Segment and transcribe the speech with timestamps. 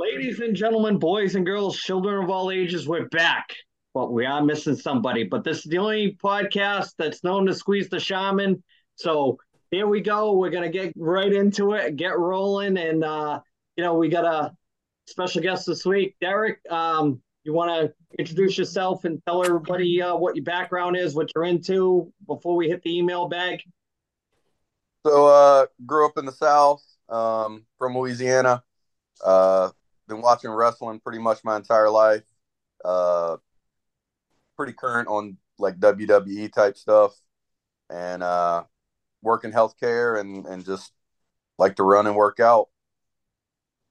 [0.00, 3.54] Ladies and gentlemen, boys and girls, children of all ages, we're back.
[3.92, 5.24] But we are missing somebody.
[5.24, 8.64] But this is the only podcast that's known to squeeze the shaman.
[8.94, 9.36] So
[9.70, 10.38] here we go.
[10.38, 13.40] We're gonna get right into it, get rolling, and uh,
[13.76, 14.52] you know, we got a
[15.06, 16.16] special guest this week.
[16.18, 21.14] Derek, um, you want to introduce yourself and tell everybody uh, what your background is,
[21.14, 23.60] what you're into before we hit the email bag?
[25.04, 28.62] So, uh, grew up in the South, um, from Louisiana.
[29.22, 29.68] Uh,
[30.10, 32.24] been watching wrestling pretty much my entire life.
[32.84, 33.36] Uh,
[34.56, 37.14] pretty current on like WWE type stuff,
[37.88, 38.64] and uh,
[39.22, 40.92] work in healthcare and and just
[41.58, 42.68] like to run and work out.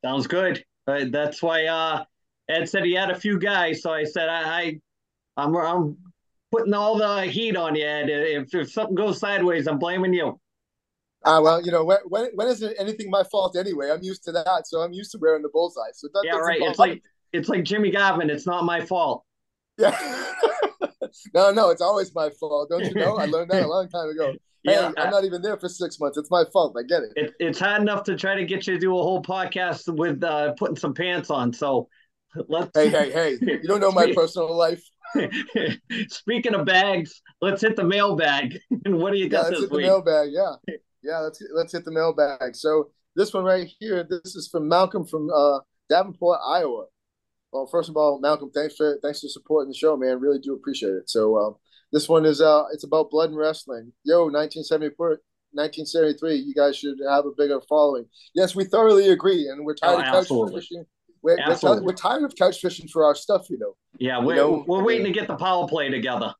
[0.04, 0.64] Sounds good.
[0.88, 2.04] Uh, that's why uh,
[2.48, 4.80] Ed said he had a few guys, so I said I, I
[5.38, 5.98] I'm I'm
[6.52, 8.10] putting all the heat on you, Ed.
[8.10, 10.40] If if something goes sideways, I'm blaming you.
[11.26, 13.92] Ah, well, you know, when, when when is it anything my fault anyway?
[13.92, 15.92] I'm used to that, so I'm used to wearing the bullseye.
[15.94, 16.62] So that yeah, right.
[16.62, 18.30] It's like it's like Jimmy Gavin.
[18.30, 19.26] It's not my fault.
[19.78, 19.98] Yeah.
[21.34, 22.70] no, no, it's always my fault.
[22.70, 23.18] Don't you know?
[23.18, 24.34] I learned that a long time ago.
[24.66, 26.18] Hey, yeah, I'm not even there for six months.
[26.18, 26.76] It's my fault.
[26.78, 27.14] I get it.
[27.16, 27.34] it.
[27.40, 30.52] It's hard enough to try to get you to do a whole podcast with uh,
[30.56, 31.54] putting some pants on.
[31.54, 31.88] So
[32.50, 32.70] let's.
[32.76, 33.38] Hey, hey, hey!
[33.40, 34.84] You don't know my personal life.
[36.10, 38.60] Speaking of bags, let's hit the mailbag.
[38.84, 39.86] And what do you got yeah, this let's hit week?
[39.86, 41.20] The mailbag, yeah, yeah.
[41.20, 42.56] Let's let's hit the mailbag.
[42.56, 46.86] So this one right here, this is from Malcolm from uh, Davenport, Iowa.
[47.52, 50.20] Well, first of all, Malcolm, thanks for thanks for supporting the show, man.
[50.20, 51.10] Really do appreciate it.
[51.10, 51.52] So uh,
[51.92, 53.92] this one is uh, it's about blood and wrestling.
[54.04, 55.20] Yo, 1974,
[55.52, 56.36] 1973.
[56.36, 58.06] You guys should have a bigger following.
[58.36, 60.62] Yes, we thoroughly agree, and we're tired Oh, of couch absolutely.
[60.62, 60.86] fishing.
[61.22, 61.84] We're, we're, Absolutely.
[61.86, 63.76] we're tired of couch fishing for our stuff, you know.
[63.98, 66.34] Yeah, we're, know, we're waiting to get the power play together.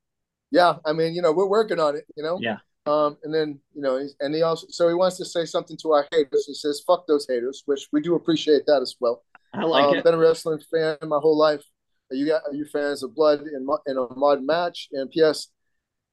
[0.52, 2.38] Yeah, I mean, you know, we're working on it, you know.
[2.40, 2.60] Yeah.
[2.90, 5.78] Um, and then you know, he's- and he also so he wants to say something
[5.78, 6.46] to our haters.
[6.48, 9.24] He says, "Fuck those haters," which we do appreciate that as well.
[9.54, 10.04] I like um, it.
[10.04, 11.64] Been a wrestling fan my whole life.
[12.12, 14.90] Are you got are you fans of blood in in a modern match?
[14.92, 15.50] And P.S.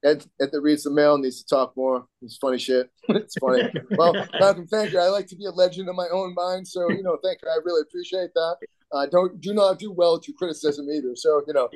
[0.03, 2.05] Ed, Ed that reads the mail needs to talk more.
[2.21, 2.91] It's funny shit.
[3.09, 3.63] it's funny.
[3.97, 4.99] well, Malcolm, thank you.
[4.99, 7.49] I like to be a legend in my own mind, so you know, thank you.
[7.49, 8.57] I really appreciate that.
[8.91, 11.15] Uh, don't do not do well to criticism either.
[11.15, 11.69] So you know,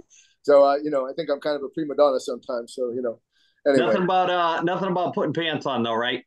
[0.44, 2.76] so uh, you know, I think I'm kind of a prima donna sometimes.
[2.76, 3.20] So you know,
[3.68, 3.86] anyway.
[3.86, 6.24] Nothing about uh, nothing about putting pants on though, right?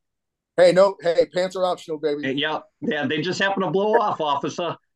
[0.56, 2.34] Hey, no, hey, pants are optional, baby.
[2.38, 3.06] Yeah, yeah.
[3.06, 4.76] They just happen to blow off, officer.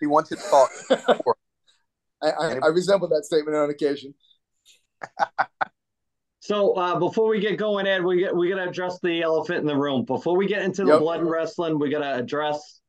[0.00, 0.70] He wants you to talk.
[2.22, 4.14] I, I, I resemble that statement on occasion.
[6.40, 9.66] So uh, before we get going, Ed, we get we gotta address the elephant in
[9.66, 10.04] the room.
[10.04, 11.00] Before we get into the Yep.
[11.00, 12.80] blood and wrestling, we gotta address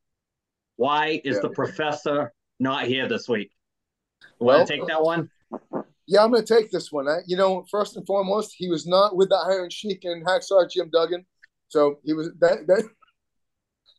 [0.76, 1.42] why is Yeah.
[1.42, 3.50] the professor not here this week?
[4.38, 5.32] Want Well- to take that one?
[6.08, 7.10] Yeah, I'm going to take this one.
[7.10, 10.70] I, you know, first and foremost, he was not with the Iron Sheik and Hacksaw
[10.72, 11.26] Jim Duggan,
[11.68, 12.66] so he was that.
[12.68, 12.90] that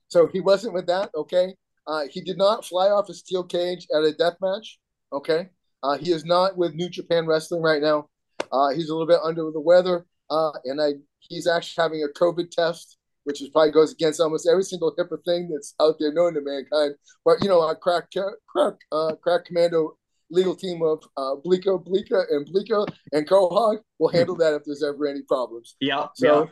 [0.09, 1.11] so he wasn't with that.
[1.15, 1.55] Okay,
[1.87, 4.79] uh, he did not fly off a steel cage at a death match.
[5.13, 5.49] Okay,
[5.83, 8.09] uh, he is not with New Japan Wrestling right now.
[8.51, 12.19] Uh, he's a little bit under the weather, uh, and I he's actually having a
[12.19, 16.15] COVID test, which is probably goes against almost every single HIPAA thing that's out there
[16.15, 16.95] known to mankind.
[17.23, 18.05] But you know, our crack
[18.49, 19.98] crack uh, crack commando
[20.31, 24.83] legal team of uh, Bleeko, Bleeka, and Bleeka and Cohog will handle that if there's
[24.83, 25.77] ever any problems.
[25.81, 26.47] Yeah, So, yeah.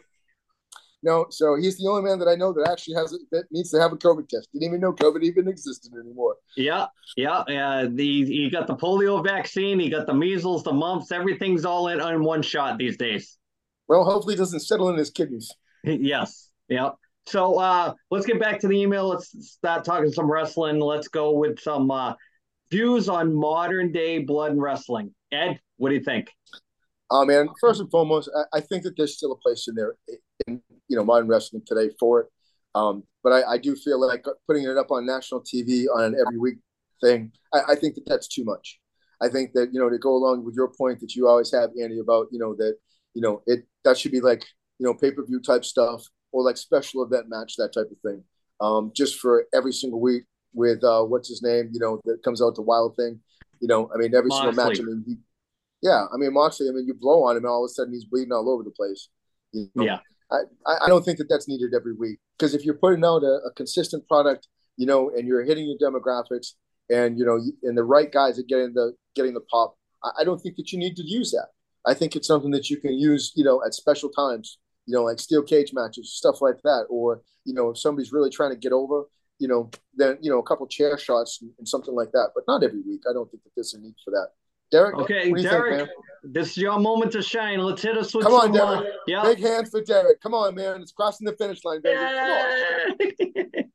[1.02, 3.80] no, so he's the only man that I know that actually has that needs to
[3.80, 4.48] have a COVID test.
[4.52, 6.36] Didn't even know COVID even existed anymore.
[6.56, 7.38] Yeah, yeah.
[7.40, 11.88] Uh, the you got the polio vaccine, you got the measles, the mumps, everything's all
[11.88, 13.38] in on one shot these days.
[13.88, 15.52] Well, hopefully, it doesn't settle in his kidneys.
[15.84, 16.90] yes, yeah.
[17.26, 19.08] So uh, let's get back to the email.
[19.08, 20.78] Let's start talking some wrestling.
[20.80, 22.14] Let's go with some uh,
[22.70, 25.14] views on modern day blood and wrestling.
[25.32, 26.30] Ed, what do you think?
[27.10, 29.94] Oh man, first and foremost, I, I think that there's still a place in there
[30.46, 32.26] in you know modern wrestling today for it.
[32.74, 36.16] Um, but I, I do feel like putting it up on national TV on an
[36.20, 36.58] every week
[37.00, 38.80] thing, I, I think that that's too much.
[39.20, 41.70] I think that you know to go along with your point that you always have,
[41.80, 42.76] Andy, about you know that
[43.14, 44.44] you know it that should be like
[44.78, 47.98] you know pay per view type stuff or like special event match that type of
[48.04, 48.22] thing,
[48.60, 50.24] um, just for every single week
[50.56, 53.20] with uh, what's his name, you know that comes out the wild thing,
[53.60, 54.80] you know I mean every single match.
[54.80, 55.16] I mean, he,
[55.82, 56.68] yeah, I mean Moxley.
[56.68, 58.64] I mean you blow on him and all of a sudden he's bleeding all over
[58.64, 59.08] the place.
[59.52, 59.84] You know?
[59.84, 59.98] Yeah,
[60.32, 63.22] I, I I don't think that that's needed every week because if you're putting out
[63.22, 66.54] a, a consistent product, you know, and you're hitting your demographics,
[66.90, 70.24] and you know, and the right guys are getting the getting the pop, I, I
[70.24, 71.48] don't think that you need to use that.
[71.86, 75.04] I think it's something that you can use, you know, at special times, you know,
[75.04, 78.56] like steel cage matches, stuff like that, or you know, if somebody's really trying to
[78.56, 79.04] get over,
[79.38, 82.44] you know, then you know, a couple chair shots and, and something like that, but
[82.48, 83.02] not every week.
[83.08, 84.28] I don't think that there's a need for that.
[84.72, 85.90] Derek, Okay, what do you Derek, think,
[86.24, 87.60] this is your moment to shine.
[87.60, 88.94] Let's hit us with Come on, uh, Derek.
[89.06, 89.22] yeah.
[89.22, 89.34] man?
[89.34, 90.20] Big hand for Derek.
[90.20, 90.80] Come on, man.
[90.82, 91.96] It's crossing the finish line, baby.
[91.98, 93.70] Come on.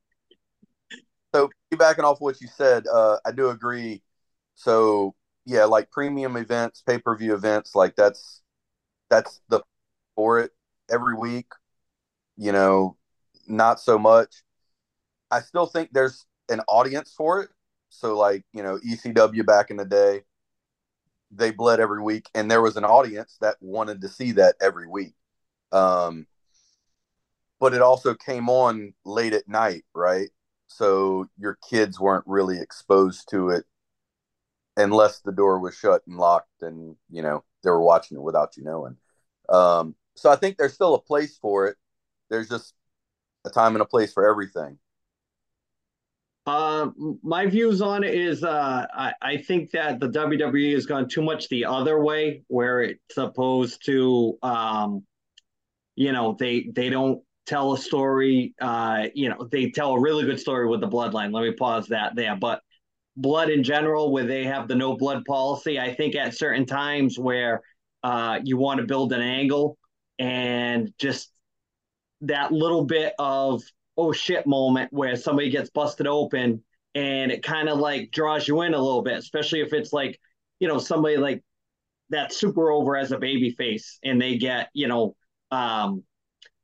[1.34, 1.48] So
[1.78, 4.02] backing off what you said, uh, I do agree.
[4.54, 5.14] So
[5.46, 8.42] yeah, like premium events, pay per view events, like that's
[9.08, 9.62] that's the
[10.14, 10.50] for it
[10.90, 11.46] every week.
[12.36, 12.96] You know,
[13.46, 14.42] not so much.
[15.32, 17.48] I still think there's an audience for it.
[17.88, 20.22] So like you know ECW back in the day,
[21.30, 24.86] they bled every week, and there was an audience that wanted to see that every
[24.86, 25.14] week.
[25.72, 26.26] Um,
[27.58, 30.28] but it also came on late at night, right?
[30.66, 33.64] So your kids weren't really exposed to it
[34.76, 38.56] unless the door was shut and locked, and you know they were watching it without
[38.56, 38.96] you knowing.
[39.48, 41.76] Um, so I think there's still a place for it.
[42.30, 42.74] There's just
[43.44, 44.78] a time and a place for everything.
[46.44, 46.88] Uh,
[47.22, 51.22] my views on it is uh, I, I think that the WWE has gone too
[51.22, 55.04] much the other way, where it's supposed to, um,
[55.94, 58.54] you know, they they don't tell a story.
[58.60, 61.32] Uh, you know, they tell a really good story with the Bloodline.
[61.32, 62.34] Let me pause that there.
[62.34, 62.60] But
[63.16, 67.20] blood in general, where they have the no blood policy, I think at certain times
[67.20, 67.62] where
[68.02, 69.78] uh, you want to build an angle
[70.18, 71.30] and just
[72.22, 73.62] that little bit of
[73.96, 76.62] oh shit moment where somebody gets busted open
[76.94, 80.20] and it kind of like draws you in a little bit, especially if it's like,
[80.60, 81.42] you know, somebody like
[82.10, 85.16] that super over as a baby face and they get, you know,
[85.50, 86.02] um,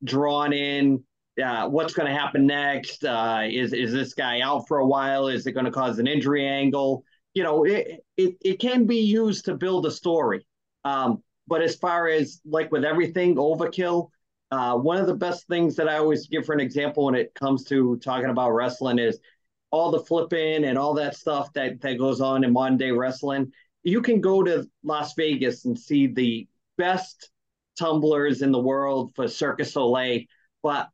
[0.05, 1.03] drawn in.
[1.43, 3.05] Uh, what's going to happen next?
[3.05, 5.29] Uh, is is this guy out for a while?
[5.29, 7.05] Is it going to cause an injury angle?
[7.33, 10.45] You know, it, it it can be used to build a story.
[10.85, 14.09] Um, but as far as like with everything, overkill,
[14.51, 17.35] uh, one of the best things that I always give for an example when it
[17.35, 19.19] comes to talking about wrestling is
[19.71, 23.53] all the flipping and all that stuff that that goes on in modern day wrestling.
[23.83, 26.49] You can go to Las Vegas and see the
[26.79, 27.31] best
[27.79, 30.23] tumblers in the world for Cirque du Soleil,
[30.63, 30.89] but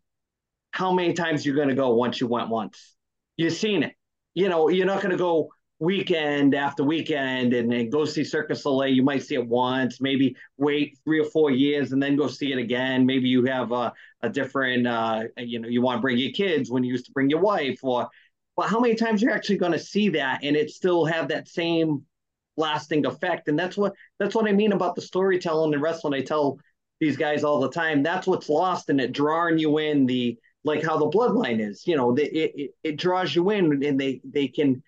[0.73, 2.97] how many times you're going to go once you went once?
[3.37, 3.95] You've seen it.
[4.35, 5.51] You know, you're not going to go
[5.85, 8.93] weekend after weekend and, go see Cirque du Soleil.
[8.93, 12.53] You might see it once, maybe wait three or four years and then go see
[12.53, 13.05] it again.
[13.05, 13.93] Maybe you have a,
[14.23, 17.13] a different, uh, you know, you want to bring your kids when you used to
[17.13, 18.09] bring your wife or,
[18.57, 21.49] but how many times you're actually going to see that and it still have that
[21.49, 22.03] same
[22.57, 23.49] lasting effect?
[23.49, 26.15] And that's what, that's what I mean about the storytelling and wrestling.
[26.15, 26.59] I tell
[27.01, 30.83] these guys all the time, that's what's lost in it, drawing you in the, like
[30.83, 34.21] how the bloodline is, you know, the, it, it, it draws you in and they,
[34.25, 34.83] they can,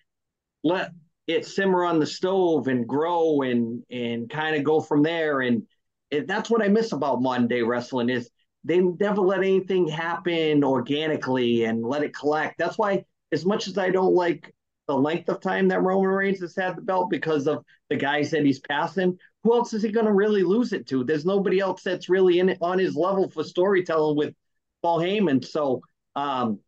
[0.67, 0.91] let
[1.27, 5.41] it simmer on the stove and grow and and kind of go from there.
[5.41, 5.63] And
[6.11, 8.31] it, that's what I miss about modern day wrestling is
[8.65, 12.59] they never let anything happen organically and let it collect.
[12.59, 14.53] That's why, as much as I don't like
[14.89, 18.31] the length of time that Roman Reigns has had the belt because of the guys
[18.31, 21.05] that he's passing, who else is he going to really lose it to?
[21.05, 24.35] There's nobody else that's really in it on his level for storytelling with
[24.83, 25.45] Paul Heyman.
[25.45, 25.81] So
[26.17, 26.61] um,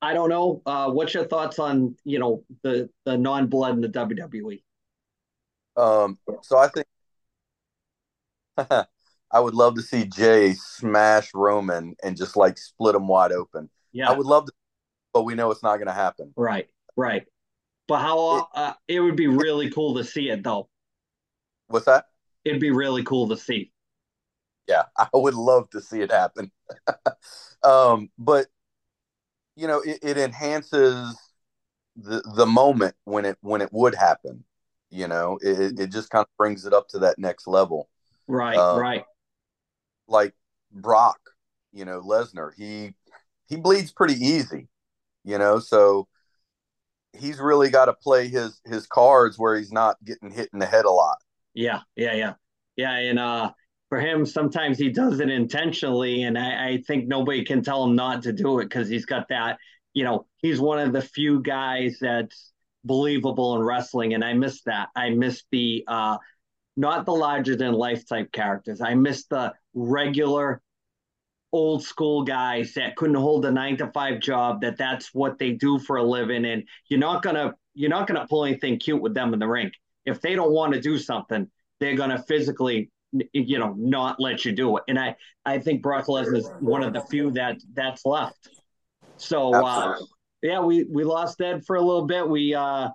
[0.00, 0.62] I don't know.
[0.64, 4.62] Uh, what's your thoughts on you know the the non blood in the WWE?
[5.76, 6.86] Um, so I think
[9.30, 13.70] I would love to see Jay smash Roman and just like split him wide open.
[13.92, 14.52] Yeah, I would love to,
[15.12, 16.32] but we know it's not going to happen.
[16.36, 17.24] Right, right.
[17.86, 20.68] But how it, uh, it would be really cool to see it though.
[21.68, 22.06] What's that?
[22.44, 23.72] It'd be really cool to see.
[24.68, 26.50] Yeah, I would love to see it happen.
[27.62, 28.46] um, but
[29.58, 31.18] you know, it, it enhances
[31.96, 34.44] the the moment when it when it would happen.
[34.90, 37.88] You know, it it just kind of brings it up to that next level.
[38.28, 39.04] Right, um, right.
[40.06, 40.34] Like
[40.70, 41.18] Brock,
[41.72, 42.94] you know, Lesnar, he
[43.48, 44.68] he bleeds pretty easy,
[45.24, 46.06] you know, so
[47.12, 50.66] he's really got to play his his cards where he's not getting hit in the
[50.66, 51.16] head a lot.
[51.52, 52.34] Yeah, yeah, yeah,
[52.76, 53.50] yeah, and uh,
[53.88, 57.96] for him, sometimes he does it intentionally, and I, I think nobody can tell him
[57.96, 59.58] not to do it because he's got that.
[59.94, 62.52] You know, he's one of the few guys that's
[62.84, 64.88] believable in wrestling, and I miss that.
[64.94, 66.18] I miss the uh,
[66.76, 68.80] not the larger than life type characters.
[68.80, 70.60] I miss the regular
[71.52, 75.52] old school guys that couldn't hold a nine to five job that that's what they
[75.52, 79.14] do for a living and you're not gonna you're not gonna pull anything cute with
[79.14, 79.72] them in the rink
[80.04, 81.48] if they don't want to do something
[81.80, 82.90] they're gonna physically
[83.32, 84.84] you know not let you do it.
[84.88, 88.48] And i i think brock lesnar is one of the few that that's left.
[89.16, 89.96] So uh
[90.42, 92.28] yeah we we lost ed for a little bit.
[92.28, 92.88] We uh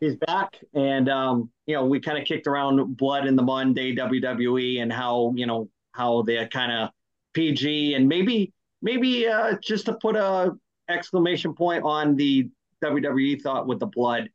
[0.00, 3.92] he's back and um you know we kind of kicked around blood in the monday
[3.96, 6.90] wwe and how you know how they're kind of
[7.32, 10.52] pg and maybe maybe uh just to put a
[10.88, 12.48] exclamation point on the
[12.82, 14.30] wwe thought with the blood.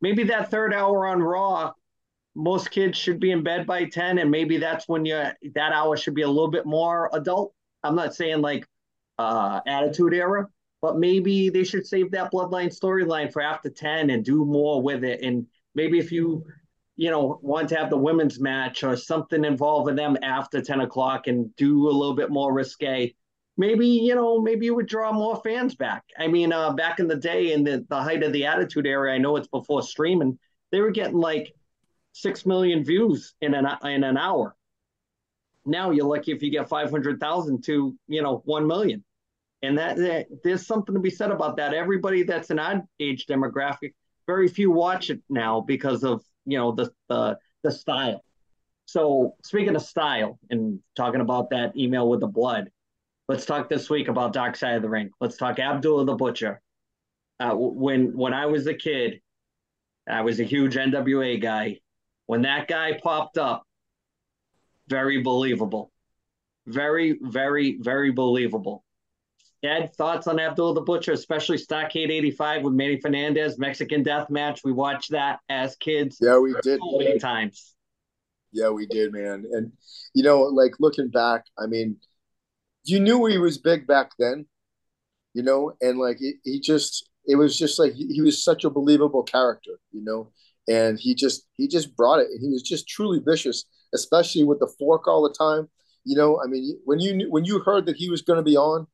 [0.00, 1.72] Maybe that third hour on raw
[2.34, 5.14] most kids should be in bed by 10 and maybe that's when you
[5.54, 8.66] that hour should be a little bit more adult i'm not saying like
[9.18, 10.46] uh attitude era
[10.82, 15.04] but maybe they should save that bloodline storyline for after 10 and do more with
[15.04, 15.20] it.
[15.22, 16.44] And maybe if you,
[16.96, 21.26] you know, want to have the women's match or something involving them after 10 o'clock
[21.26, 23.14] and do a little bit more risque,
[23.56, 26.02] maybe, you know, maybe you would draw more fans back.
[26.18, 29.12] I mean, uh, back in the day in the, the height of the attitude era,
[29.12, 30.38] I know it's before streaming,
[30.72, 31.52] they were getting like
[32.12, 34.56] six million views in an in an hour.
[35.66, 39.04] Now you're lucky if you get five hundred thousand to you know one million,
[39.62, 41.74] and that, that, there's something to be said about that.
[41.74, 43.92] Everybody that's an odd age demographic,
[44.26, 48.24] very few watch it now because of you know the the the style.
[48.86, 52.70] So speaking of style and talking about that email with the blood,
[53.28, 55.10] let's talk this week about Dark Side of the Ring.
[55.20, 56.60] Let's talk Abdullah the Butcher.
[57.38, 59.20] Uh, when when I was a kid,
[60.08, 61.78] I was a huge NWA guy.
[62.30, 63.64] When that guy popped up,
[64.86, 65.90] very believable.
[66.64, 68.84] Very, very, very believable.
[69.64, 74.60] Ed, thoughts on Abdul the Butcher, especially Starrcade 85 with Manny Fernandez, Mexican Death Match.
[74.62, 76.18] We watched that as kids.
[76.20, 76.78] Yeah, we did.
[76.78, 77.74] So many times.
[78.52, 79.44] Yeah, we did, man.
[79.50, 79.72] And,
[80.14, 81.96] you know, like looking back, I mean,
[82.84, 84.46] you knew he was big back then,
[85.34, 88.62] you know, and like he, he just, it was just like he, he was such
[88.62, 90.30] a believable character, you know,
[90.68, 92.28] and he just, he just brought it.
[92.30, 93.64] And he was just truly vicious,
[93.94, 95.68] especially with the fork all the time.
[96.04, 98.56] You know, I mean, when you when you heard that he was going to be
[98.56, 98.86] on,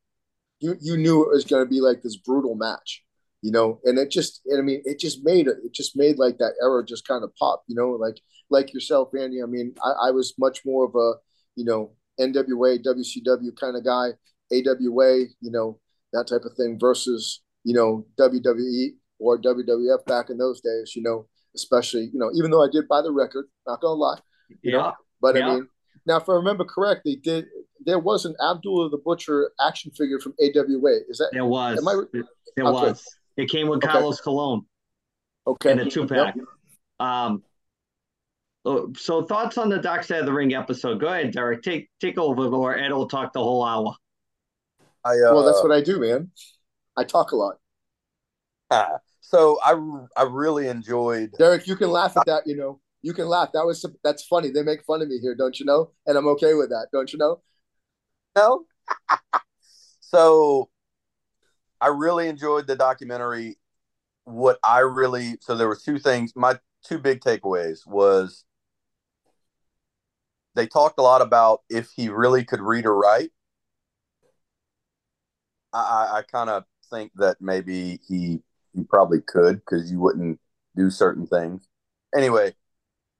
[0.60, 3.04] you you knew it was going to be like this brutal match,
[3.42, 6.38] you know, and it just, and I mean, it just made it, just made like
[6.38, 8.20] that era just kind of pop, you know, like
[8.50, 9.42] like yourself, Andy.
[9.42, 11.14] I mean, I, I was much more of a,
[11.56, 14.10] you know, NWA, WCW kind of guy,
[14.52, 15.78] AWA, you know,
[16.12, 21.02] that type of thing versus, you know, WWE or WWF back in those days, you
[21.02, 21.26] know,
[21.56, 24.18] especially, you know, even though I did buy the record, not gonna lie,
[24.62, 24.76] you yeah.
[24.76, 25.48] know, but yeah.
[25.48, 25.68] I mean,
[26.06, 27.46] now if I remember correctly, did
[27.84, 31.00] there was an Abdullah the Butcher action figure from AWA.
[31.08, 31.78] Is that there was?
[31.78, 32.02] Am I,
[32.56, 32.88] there okay.
[32.88, 33.04] was.
[33.36, 34.24] It came with Carlos okay.
[34.24, 34.66] Colon.
[35.46, 35.72] Okay.
[35.72, 36.34] And a two pack.
[36.36, 36.44] Yep.
[37.00, 37.42] Um.
[38.64, 41.00] Oh, so thoughts on the Dark Side of the Ring episode?
[41.00, 41.62] Go ahead, Derek.
[41.62, 43.94] Take take over, or Ed will talk the whole hour.
[45.04, 46.30] I uh, well, that's what I do, man.
[46.96, 47.56] I talk a lot.
[48.70, 49.74] Uh, so I
[50.16, 51.32] I really enjoyed.
[51.36, 52.46] Derek, you can laugh at uh, that.
[52.46, 53.50] You know, you can laugh.
[53.52, 54.50] That was that's funny.
[54.50, 55.90] They make fun of me here, don't you know?
[56.06, 57.40] And I'm okay with that, don't you know?
[58.36, 58.66] No.
[60.00, 60.70] so
[61.80, 63.58] I really enjoyed the documentary.
[64.24, 66.32] What I really so there were two things.
[66.36, 68.44] My two big takeaways was
[70.54, 73.30] they talked a lot about if he really could read or write.
[75.72, 78.40] I, I kind of think that maybe he
[78.76, 80.40] he probably could because you wouldn't
[80.76, 81.66] do certain things.
[82.14, 82.54] Anyway,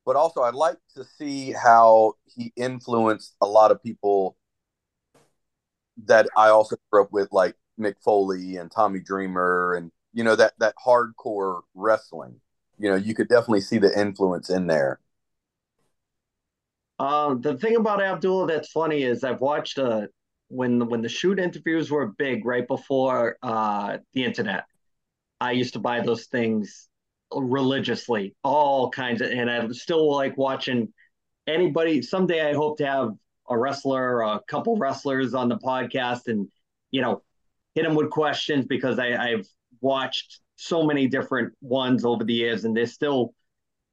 [0.07, 4.37] but also I'd like to see how he influenced a lot of people
[6.05, 10.37] that I also grew up with, like Mick Foley and Tommy Dreamer, and you know
[10.37, 12.41] that that hardcore wrestling.
[12.79, 15.01] You know, you could definitely see the influence in there.
[16.99, 20.07] Um, the thing about Abdullah that's funny is I've watched uh
[20.49, 24.65] when when the shoot interviews were big right before uh the internet.
[25.41, 26.89] I used to buy those things
[27.35, 30.93] religiously, all kinds of, and I still like watching
[31.47, 32.03] anybody.
[32.03, 33.11] Someday I hope to have
[33.49, 36.49] a wrestler, a couple wrestlers on the podcast, and
[36.91, 37.23] you know,
[37.75, 39.47] hit them with questions because I, I've
[39.81, 43.35] watched so many different ones over the years, and they're still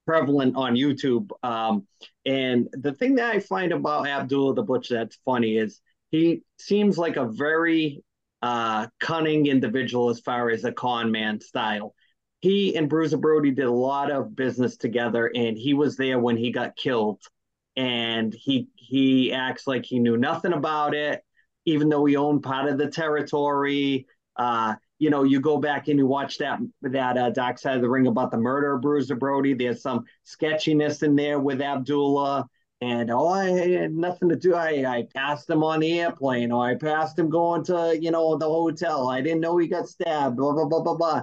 [0.05, 1.29] prevalent on YouTube.
[1.43, 1.87] Um,
[2.25, 5.81] and the thing that I find about Abdullah the Butcher that's funny is
[6.11, 8.03] he seems like a very
[8.43, 11.95] uh, cunning individual as far as a con man style.
[12.41, 16.35] He and Bruiser Brody did a lot of business together, and he was there when
[16.35, 17.21] he got killed.
[17.77, 21.23] And he he acts like he knew nothing about it,
[21.65, 24.07] even though he owned part of the territory.
[24.35, 27.81] Uh, you know, you go back and you watch that that uh, Dark Side of
[27.81, 29.53] the Ring about the murder of Bruiser Brody.
[29.53, 32.49] There's some sketchiness in there with Abdullah
[32.83, 34.55] and oh, I had nothing to do.
[34.55, 38.37] I, I passed him on the airplane, or I passed him going to you know
[38.37, 39.07] the hotel.
[39.07, 40.35] I didn't know he got stabbed.
[40.35, 41.21] Blah blah blah blah blah.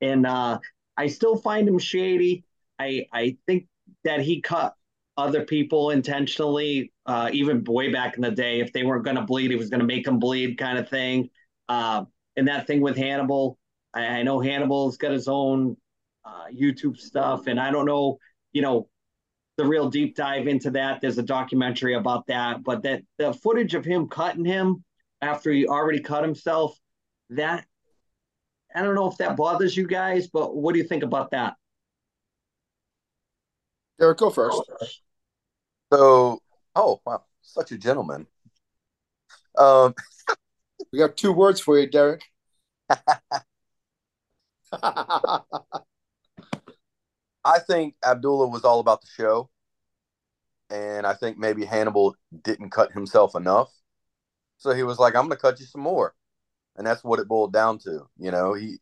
[0.00, 0.58] And uh,
[0.96, 2.44] I still find him shady.
[2.78, 3.66] I I think
[4.04, 4.74] that he cut
[5.18, 8.60] other people intentionally, uh, even way back in the day.
[8.60, 10.88] If they weren't going to bleed, he was going to make them bleed, kind of
[10.88, 11.28] thing.
[11.68, 12.06] Uh,
[12.36, 13.58] and that thing with Hannibal,
[13.92, 15.76] I, I know Hannibal's got his own
[16.24, 18.18] uh, YouTube stuff, and I don't know,
[18.52, 18.88] you know,
[19.56, 21.00] the real deep dive into that.
[21.00, 24.84] There's a documentary about that, but that the footage of him cutting him
[25.22, 26.78] after he already cut himself,
[27.30, 27.64] that
[28.74, 31.54] I don't know if that bothers you guys, but what do you think about that?
[33.98, 34.60] Derek, go first.
[35.92, 36.40] So,
[36.74, 38.26] oh wow, such a gentleman.
[39.56, 39.94] Um,
[40.92, 42.24] we got two words for you, Derek.
[47.44, 49.50] I think Abdullah was all about the show.
[50.70, 53.70] And I think maybe Hannibal didn't cut himself enough.
[54.56, 56.14] So he was like, I'm going to cut you some more.
[56.76, 58.08] And that's what it boiled down to.
[58.18, 58.78] You know, he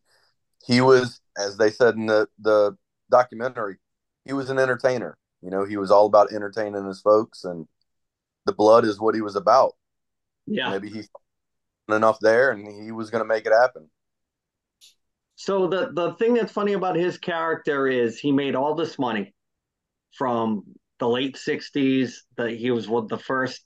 [0.65, 2.77] he was, as they said in the, the
[3.11, 3.79] documentary,
[4.25, 5.19] he was an entertainer.
[5.43, 7.67] You know, he was all about entertaining his folks, and
[8.47, 9.75] the blood is what he was about.
[10.47, 10.71] Yeah.
[10.71, 11.03] Maybe he
[11.89, 13.91] enough there, and he was going to make it happen.
[15.43, 19.35] So the the thing that's funny about his character is he made all this money
[20.17, 20.63] from
[21.01, 22.13] the late '60s.
[22.37, 23.65] That he was one the first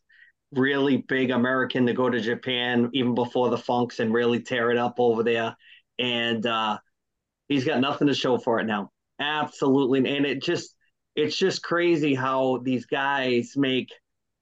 [0.52, 4.78] really big American to go to Japan, even before the Funks, and really tear it
[4.78, 5.54] up over there.
[5.98, 6.78] And uh,
[7.46, 8.90] he's got nothing to show for it now.
[9.20, 10.74] Absolutely, and it just
[11.14, 13.90] it's just crazy how these guys make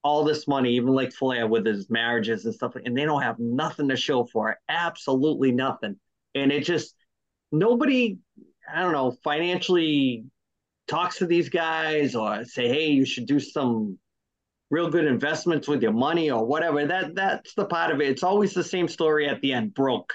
[0.04, 3.40] all this money, even like Flair with his marriages and stuff, and they don't have
[3.40, 4.58] nothing to show for it.
[4.68, 5.96] Absolutely nothing.
[6.36, 6.94] And it just
[7.54, 8.18] nobody,
[8.72, 10.24] I don't know, financially
[10.88, 13.98] talks to these guys or say, hey, you should do some
[14.70, 16.86] real good investments with your money or whatever.
[16.86, 18.08] That that's the part of it.
[18.08, 20.12] It's always the same story at the end, broke.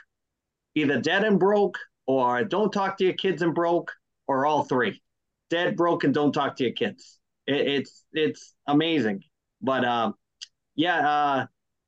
[0.76, 3.92] Either dead and broke, or don't talk to your kids and broke,
[4.28, 5.02] or all three.
[5.50, 7.20] Dead, broke, and don't talk to your kids.
[7.48, 9.24] It, it's it's amazing.
[9.62, 10.14] But um,
[10.76, 11.46] yeah, uh,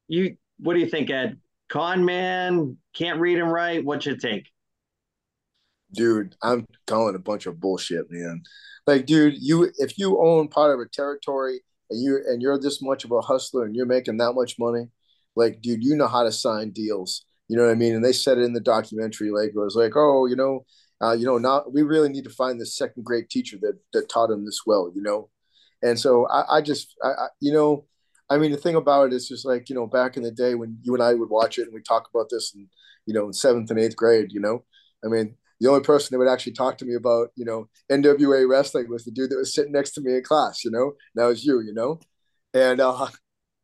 [0.08, 1.40] you what do you think, Ed?
[1.70, 3.86] Con man, can't read and write.
[3.86, 4.48] What's your take?
[5.94, 8.44] Dude, I'm calling a bunch of bullshit, man.
[8.88, 12.82] Like, dude, you if you own part of a territory and you and you're this
[12.82, 14.88] much of a hustler and you're making that much money,
[15.36, 17.26] like, dude, you know how to sign deals.
[17.48, 17.96] You know what I mean?
[17.96, 20.66] And they said it in the documentary, like it was like, oh, you know,
[21.02, 24.10] uh, you know, not we really need to find this second grade teacher that that
[24.10, 25.30] taught him this well, you know.
[25.84, 27.86] And so I, I just, I, I, you know,
[28.30, 30.56] I mean, the thing about it is just like you know, back in the day
[30.56, 32.68] when you and I would watch it and we talk about this, and
[33.06, 34.64] you know, in seventh and eighth grade, you know,
[35.04, 38.50] I mean, the only person that would actually talk to me about, you know, NWA
[38.50, 41.26] wrestling was the dude that was sitting next to me in class, you know, that
[41.26, 42.00] was you, you know,
[42.56, 43.08] and, uh,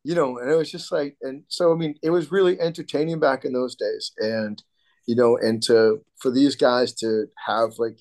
[0.04, 3.19] you know, and it was just like, and so, I mean, it was really entertaining
[3.19, 4.12] back in those days.
[4.19, 4.62] And,
[5.08, 8.00] you know, and to, for these guys to have like,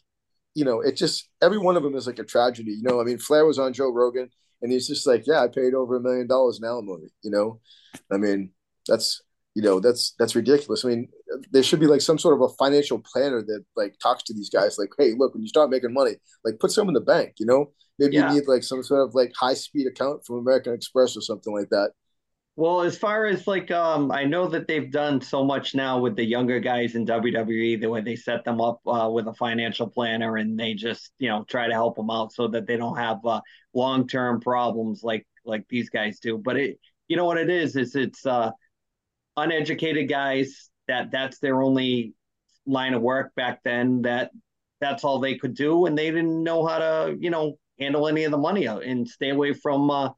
[0.55, 3.05] you know, it just, every one of them is like a tragedy, you know, I
[3.05, 4.29] mean, Flair was on Joe Rogan
[4.61, 7.61] and he's just like, yeah, I paid over a million dollars in alimony, you know,
[8.13, 8.51] I mean,
[8.87, 9.23] that's,
[9.57, 10.85] you know that's that's ridiculous.
[10.85, 11.09] I mean
[11.51, 14.51] there should be like some sort of a financial planner that like talks to these
[14.51, 17.35] guys like hey look when you start making money like put some in the bank
[17.39, 17.73] you know?
[17.99, 18.29] Maybe yeah.
[18.29, 21.55] you need like some sort of like high speed account from american express or something
[21.55, 21.93] like that.
[22.57, 26.17] Well as far as like um i know that they've done so much now with
[26.17, 29.89] the younger guys in wwe the way they set them up uh, with a financial
[29.89, 32.99] planner and they just you know try to help them out so that they don't
[32.99, 33.41] have uh,
[33.73, 36.37] long-term problems like like these guys do.
[36.37, 37.77] But it you know what it is?
[37.77, 38.51] Is it's uh
[39.37, 42.15] uneducated guys that that's their only
[42.67, 44.31] line of work back then that
[44.81, 48.25] that's all they could do and they didn't know how to you know handle any
[48.25, 50.11] of the money and stay away from uh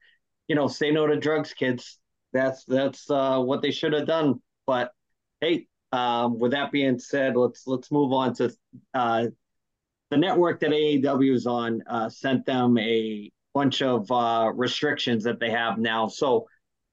[0.47, 1.99] you know say no to drugs kids.
[2.33, 4.41] That's that's uh what they should have done.
[4.65, 4.91] But
[5.41, 8.51] hey um with that being said let's let's move on to
[8.93, 9.27] uh
[10.11, 15.39] the network that AEW is on uh sent them a bunch of uh restrictions that
[15.39, 16.07] they have now.
[16.07, 16.47] So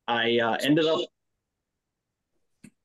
[0.08, 1.00] I uh, ended up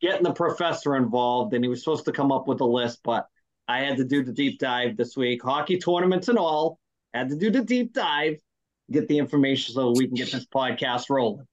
[0.01, 3.27] getting the professor involved, and he was supposed to come up with a list, but
[3.67, 6.79] I had to do the deep dive this week, hockey tournaments and all.
[7.13, 8.37] Had to do the deep dive,
[8.89, 11.45] get the information so we can get this podcast rolling.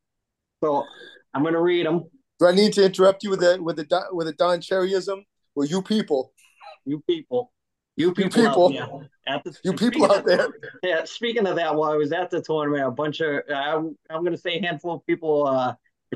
[0.63, 0.85] So
[1.35, 2.05] I'm going to read them.
[2.39, 5.25] Do I need to interrupt you with a with a with a Don Cherryism?
[5.55, 6.33] Well, you people,
[6.85, 7.53] you people,
[7.97, 10.49] you people, you people, at the, you people out there.
[10.83, 11.05] Yeah.
[11.05, 14.39] Speaking of that, while I was at the tournament, a bunch of I'm going to
[14.39, 15.75] say a handful of people uh,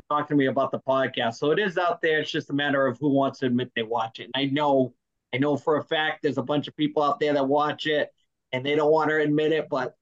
[0.09, 1.35] talking to me about the podcast.
[1.35, 2.19] So it is out there.
[2.19, 4.29] It's just a matter of who wants to admit they watch it.
[4.33, 4.93] And I know,
[5.33, 8.11] I know for a fact there's a bunch of people out there that watch it
[8.51, 9.95] and they don't want to admit it, but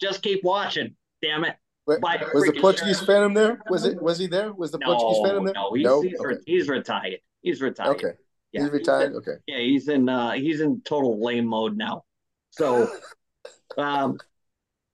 [0.00, 0.96] just keep watching.
[1.22, 1.56] Damn it.
[1.86, 3.06] Wait, was the Portuguese sure.
[3.06, 3.60] Phantom there?
[3.70, 4.02] Was it?
[4.02, 4.52] Was he there?
[4.52, 5.54] Was the no, Portuguese Phantom there?
[5.54, 6.00] No, he's, no?
[6.00, 6.36] He's, okay.
[6.44, 7.20] he's retired.
[7.42, 7.96] He's retired.
[7.96, 8.12] Okay.
[8.52, 8.62] Yeah.
[8.62, 9.14] He's retired.
[9.14, 9.34] Okay.
[9.46, 12.04] Yeah, he's in uh he's in total lame mode now.
[12.50, 12.90] So
[13.78, 14.18] um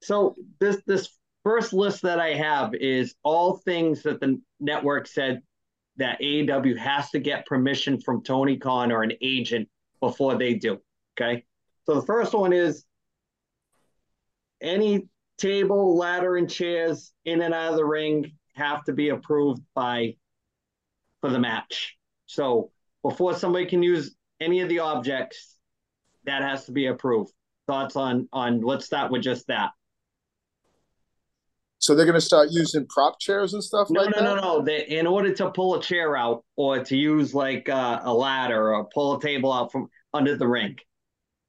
[0.03, 1.09] so this this
[1.45, 5.43] first list that I have is all things that the network said
[5.97, 9.69] that AEW has to get permission from Tony Khan or an agent
[10.01, 10.81] before they do.
[11.21, 11.45] Okay.
[11.85, 12.85] So the first one is
[14.61, 19.63] any table, ladder, and chairs in and out of the ring have to be approved
[19.75, 20.17] by
[21.21, 21.97] for the match.
[22.27, 22.71] So
[23.03, 25.57] before somebody can use any of the objects,
[26.25, 27.33] that has to be approved.
[27.67, 29.71] Thoughts on on let's start with just that.
[31.83, 34.37] So they're going to start using prop chairs and stuff No, like no, that.
[34.37, 34.63] no, no.
[34.63, 38.73] They, in order to pull a chair out or to use like uh, a ladder
[38.73, 40.79] or pull a table out from under the rink.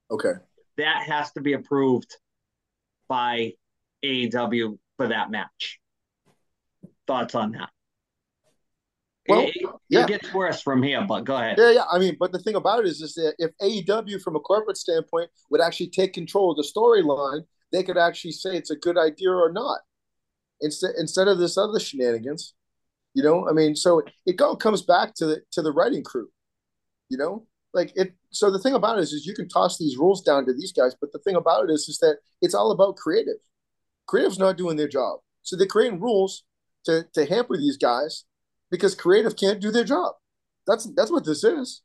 [0.09, 0.33] Okay.
[0.77, 2.15] that has to be approved
[3.07, 3.53] by
[4.03, 5.79] AEW for that match.
[7.05, 7.69] Thoughts on that?
[9.29, 9.55] Well, it-
[9.89, 10.01] yeah.
[10.01, 11.57] it gets worse from here, but go ahead.
[11.59, 11.83] Yeah, yeah.
[11.91, 14.77] I mean, but the thing about it is, is that if AEW, from a corporate
[14.77, 17.41] standpoint, would actually take control of the storyline,
[17.71, 19.79] they could actually say it's a good idea or not,
[20.63, 22.53] instead instead of this other shenanigans.
[23.13, 26.29] You know, I mean, so it all comes back to the to the writing crew.
[27.09, 28.13] You know, like it.
[28.31, 30.73] So the thing about it is, is you can toss these rules down to these
[30.73, 33.37] guys, but the thing about it is, is that it's all about creative.
[34.07, 36.43] Creative's not doing their job, so they're creating rules
[36.85, 38.25] to to hamper these guys
[38.71, 40.13] because creative can't do their job.
[40.65, 41.83] That's that's what this is.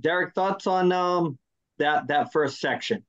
[0.00, 1.38] Derek, thoughts on um
[1.78, 3.04] that that first section?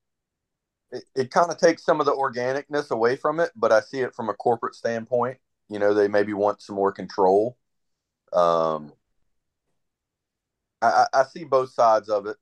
[0.92, 4.00] It, it kind of takes some of the organicness away from it, but I see
[4.00, 5.38] it from a corporate standpoint.
[5.70, 7.58] You know, they maybe want some more control.
[8.34, 8.92] Um,
[10.82, 12.38] I, I I see both sides of it.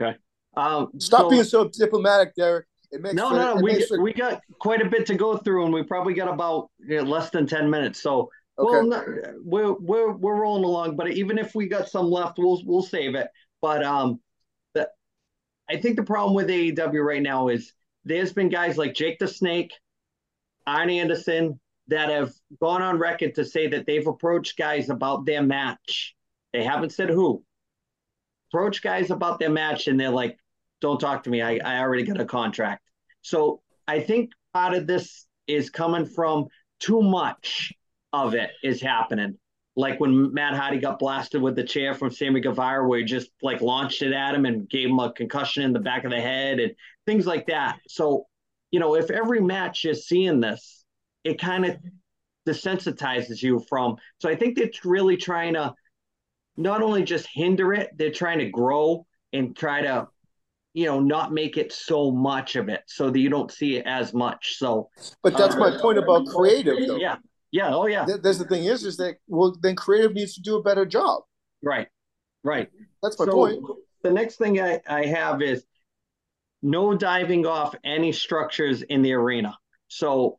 [0.00, 0.16] Okay.
[0.56, 2.66] Um, Stop so- being so diplomatic, Derek.
[2.92, 5.14] It makes No, for- no, it we makes for- we got quite a bit to
[5.14, 8.02] go through, and we probably got about you know, less than ten minutes.
[8.02, 8.78] So, okay.
[8.78, 9.04] well, no,
[9.44, 10.96] we're we're we're rolling along.
[10.96, 13.28] But even if we got some left, we'll we'll save it.
[13.62, 14.18] But um, the
[15.70, 17.72] I think the problem with AEW right now is
[18.04, 19.72] there's been guys like Jake the Snake,
[20.66, 25.42] Arn Anderson that have gone on record to say that they've approached guys about their
[25.42, 26.14] match.
[26.52, 27.44] They haven't said who.
[28.52, 30.36] Approach guys about their match, and they're like,
[30.80, 31.40] "Don't talk to me.
[31.40, 32.82] I I already got a contract."
[33.22, 36.46] So I think part of this is coming from
[36.80, 37.72] too much
[38.12, 39.38] of it is happening.
[39.76, 43.30] Like when Matt Hardy got blasted with the chair from Sammy Guevara, where he just
[43.40, 46.20] like launched it at him and gave him a concussion in the back of the
[46.20, 46.72] head and
[47.06, 47.78] things like that.
[47.88, 48.26] So,
[48.70, 50.84] you know, if every match you're seeing this,
[51.24, 51.76] it kind of
[52.46, 53.96] desensitizes you from.
[54.18, 55.74] So I think they're really trying to
[56.56, 60.08] not only just hinder it, they're trying to grow and try to
[60.72, 63.86] you know, not make it so much of it so that you don't see it
[63.86, 64.56] as much.
[64.56, 64.88] So,
[65.20, 66.96] But that's my Uh, point about creative, though.
[66.96, 67.16] yeah,
[67.52, 70.42] yeah, oh, yeah, Th- There's the thing is, is that well, then creative needs to
[70.42, 71.22] do a better job.
[71.62, 71.88] right,
[72.44, 72.68] right.
[73.02, 73.64] That's my so, point.
[74.02, 75.64] the next thing I, I have is
[76.62, 79.56] no diving off any structures in the arena.
[79.88, 80.38] So,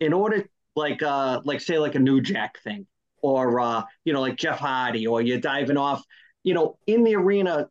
[0.00, 2.86] in order, like, uh, like say, like a New Jack thing,
[3.22, 6.04] or uh, you know, like Jeff Hardy, or you're diving off,
[6.42, 7.68] you know, in the arena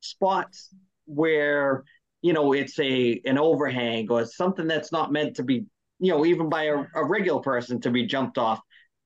[0.00, 0.68] spots
[1.06, 1.84] where
[2.22, 5.66] you know it's a an overhang or something that's not meant to be,
[6.02, 8.60] you know, even by a, a regular person to be jumped off.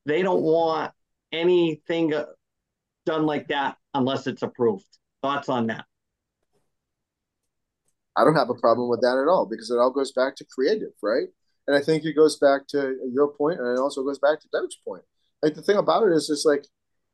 [0.06, 0.92] They don't want
[1.30, 2.24] anything uh,
[3.04, 4.86] done like that unless it's approved.
[5.20, 5.84] Thoughts on that?
[8.16, 10.46] I don't have a problem with that at all because it all goes back to
[10.46, 11.26] creative, right?
[11.66, 14.48] And I think it goes back to your point, and it also goes back to
[14.50, 15.02] Derek's point.
[15.42, 16.64] Like the thing about it is, just like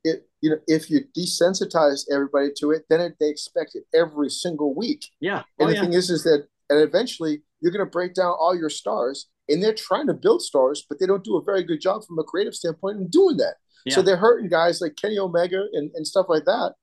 [0.04, 4.30] it, you know, if you desensitize everybody to it, then it, they expect it every
[4.30, 5.06] single week.
[5.18, 5.42] Yeah.
[5.58, 5.80] And Oh, the yeah.
[5.80, 9.62] thing is, is that, and eventually you're going to break down all your stars, and
[9.62, 12.24] they're trying to build stars, but they don't do a very good job from a
[12.24, 13.54] creative standpoint in doing that.
[13.94, 16.74] So they're hurting guys like Kenny Omega and, and stuff like that.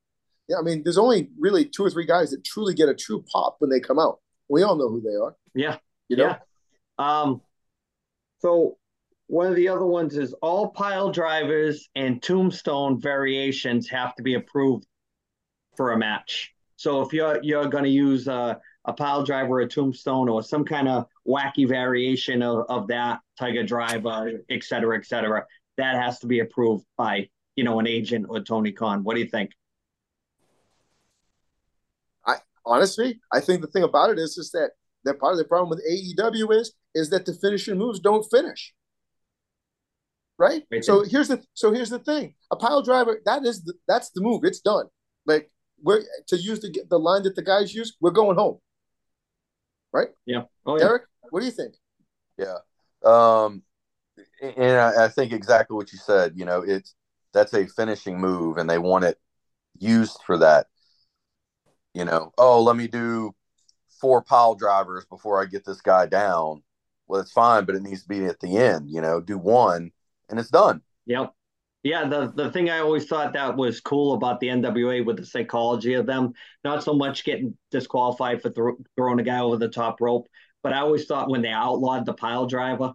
[0.50, 3.24] Yeah, I mean, there's only really two or three guys that truly get a true
[3.32, 4.20] pop when they come out.
[4.50, 5.36] We all know who they are.
[5.54, 5.78] Yeah.
[6.10, 6.36] You know,
[7.00, 7.22] Yeah.
[7.22, 7.42] Um,
[8.40, 8.78] so
[9.28, 14.34] one of the other ones is all pile drivers and tombstone variations have to be
[14.34, 14.86] approved
[15.78, 16.54] for a match.
[16.78, 20.66] So if you're you're going to use a, a pile driver, a tombstone, or some
[20.66, 25.46] kind of wacky variation of, of that Tiger Driver, uh, et cetera, et cetera,
[25.78, 29.04] that has to be approved by you know an agent or Tony Khan.
[29.04, 29.52] What do you think?
[32.26, 34.72] I honestly, I think the thing about it is, is that
[35.04, 38.74] that part of the problem with AEW is is that the finishing moves don't finish.
[40.38, 40.64] Right.
[40.72, 40.86] Right.
[40.86, 44.22] So here's the so here's the thing: a pile driver that is the, that's the
[44.22, 44.46] move.
[44.46, 44.86] It's done.
[45.26, 47.98] Like we're to use the the line that the guys use.
[48.00, 48.60] We're going home.
[50.26, 50.44] Yeah.
[50.66, 50.86] Oh yeah.
[50.86, 51.76] Derek, what do you think?
[52.38, 52.58] Yeah.
[53.04, 53.64] Um,
[54.42, 56.34] and I, I think exactly what you said.
[56.36, 56.96] You know, it's
[57.34, 59.20] that's a finishing move, and they want it
[59.78, 60.68] used for that.
[61.94, 63.34] You know, oh, let me do
[64.00, 66.64] four pile drivers before I get this guy down.
[67.08, 68.90] Well, it's fine, but it needs to be at the end.
[68.90, 69.92] You know, do one,
[70.30, 70.82] and it's done.
[71.06, 71.34] Yep.
[71.84, 75.26] Yeah, the the thing I always thought that was cool about the NWA with the
[75.26, 79.70] psychology of them, not so much getting disqualified for thro- throwing a guy over the
[79.70, 80.28] top rope,
[80.62, 82.94] but I always thought when they outlawed the pile driver,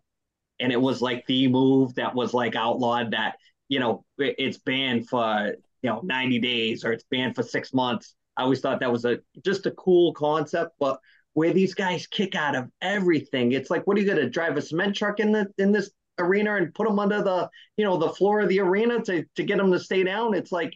[0.60, 3.36] and it was like the move that was like outlawed that
[3.68, 7.72] you know it- it's banned for you know 90 days or it's banned for six
[7.74, 8.14] months.
[8.36, 11.00] I always thought that was a just a cool concept, but
[11.34, 13.52] where these guys kick out of everything.
[13.52, 15.90] It's like, what are you going to drive a cement truck in the in this
[16.18, 19.42] arena and put them under the you know the floor of the arena to to
[19.42, 20.35] get them to stay down?
[20.35, 20.74] It's like,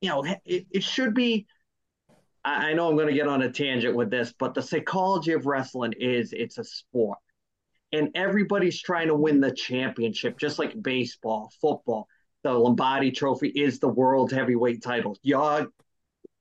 [0.00, 1.46] you know, it, it should be.
[2.44, 5.32] I, I know I'm going to get on a tangent with this, but the psychology
[5.32, 7.18] of wrestling is it's a sport,
[7.92, 12.08] and everybody's trying to win the championship, just like baseball, football.
[12.42, 15.16] The Lombardi Trophy is the world heavyweight title.
[15.22, 15.68] You're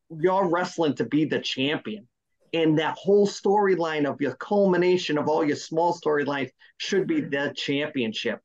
[0.10, 2.08] you're wrestling to be the champion
[2.54, 7.54] and that whole storyline of your culmination of all your small storylines should be the
[7.58, 8.40] championship.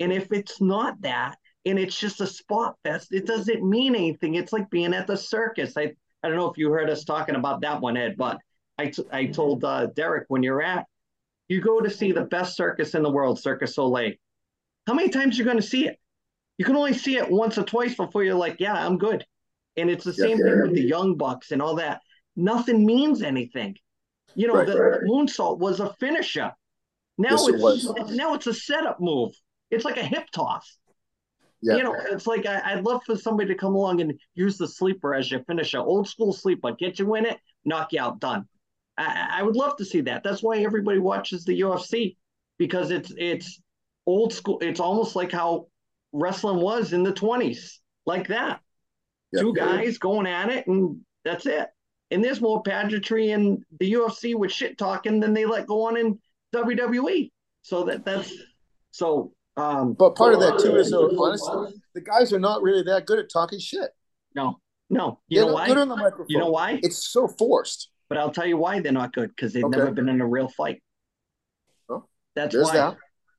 [0.00, 4.34] And if it's not that, and it's just a spot fest, it doesn't mean anything.
[4.34, 5.76] It's like being at the circus.
[5.76, 8.38] I, I don't know if you heard us talking about that one, Ed, but
[8.78, 10.86] I, t- I told uh, Derek when you're at,
[11.46, 14.14] you go to see the best circus in the world, Cirque du Soleil.
[14.88, 16.00] How many times are you going to see it?
[16.58, 19.24] You can only see it once or twice before you're like, yeah, I'm good.
[19.76, 22.00] And it's the same thing with the Young Bucks and all that
[22.36, 23.76] nothing means anything.
[24.34, 25.00] You know, right, the, right.
[25.02, 26.52] moonsault was a finisher.
[27.18, 29.32] Now yes, it's it now it's a setup move.
[29.70, 30.78] It's like a hip toss.
[31.60, 31.76] Yeah.
[31.76, 34.66] You know, it's like I, would love for somebody to come along and use the
[34.66, 38.46] sleeper as your finisher, old school sleeper, get you in it, knock you out, done.
[38.98, 40.24] I, I would love to see that.
[40.24, 42.16] That's why everybody watches the UFC
[42.58, 43.60] because it's it's
[44.06, 44.58] old school.
[44.60, 45.66] It's almost like how
[46.12, 48.60] wrestling was in the twenties, like that.
[49.36, 51.68] Two guys going at it, and that's it
[52.12, 55.96] and there's more pageantry in the UFC with shit talking than they let go on
[55.96, 56.18] in
[56.54, 57.30] WWE.
[57.62, 58.32] So that that's
[58.90, 59.32] so.
[59.56, 63.06] Um, but part of that too is, uh, honestly, the guys are not really that
[63.06, 63.90] good at talking shit.
[64.34, 65.20] No, no.
[65.28, 65.66] You they're know why?
[65.66, 66.26] Good on the microphone.
[66.28, 66.80] You know why?
[66.82, 67.90] It's so forced.
[68.08, 69.78] But I'll tell you why they're not good because they've okay.
[69.78, 70.82] never been in a real fight.
[71.88, 72.96] Oh, That's why that.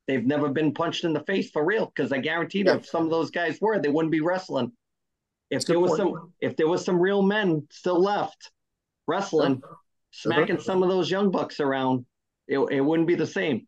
[0.08, 1.86] they've never been punched in the face for real.
[1.86, 2.76] Because I guarantee yeah.
[2.76, 4.72] if some of those guys were, they wouldn't be wrestling.
[5.50, 5.98] If That's there was point.
[6.00, 8.50] some, if there was some real men still left,
[9.06, 9.62] wrestling,
[10.10, 12.06] smacking some of those young bucks around,
[12.46, 13.66] it, it wouldn't be the same.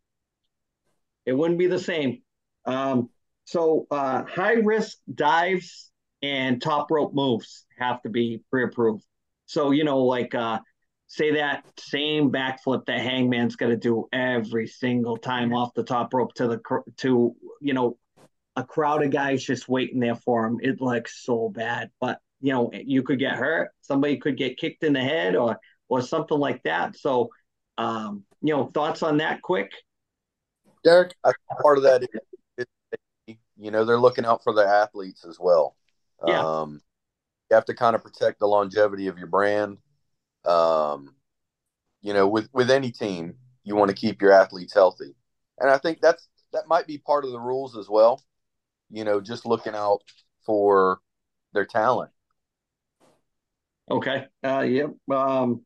[1.25, 2.21] It wouldn't be the same.
[2.65, 3.09] Um,
[3.45, 9.03] so uh, high risk dives and top rope moves have to be pre-approved.
[9.45, 10.59] So you know, like uh,
[11.07, 16.13] say that same backflip that Hangman's going to do every single time off the top
[16.13, 17.97] rope to the to you know
[18.55, 20.59] a crowd of guys just waiting there for him.
[20.61, 24.83] It looks so bad, but you know you could get hurt somebody could get kicked
[24.83, 25.57] in the head or
[25.89, 26.97] or something like that.
[26.97, 27.29] So
[27.77, 29.71] um you know thoughts on that quick?
[30.83, 31.13] Derek
[31.61, 32.03] part of that
[32.57, 35.75] is, you know they're looking out for the athletes as well.
[36.25, 36.61] Yeah.
[36.61, 36.81] um
[37.49, 39.77] you have to kind of protect the longevity of your brand.
[40.45, 41.15] Um
[42.01, 45.15] you know with with any team you want to keep your athletes healthy.
[45.59, 48.23] And i think that's that might be part of the rules as well.
[48.89, 50.03] You know just looking out
[50.45, 50.99] for
[51.53, 52.11] their talent
[53.89, 54.25] Okay.
[54.43, 54.89] Uh, yep.
[55.11, 55.61] Um,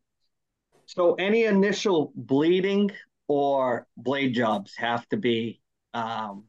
[0.85, 2.91] so any initial bleeding
[3.27, 5.61] or blade jobs have to be,
[5.93, 6.45] um,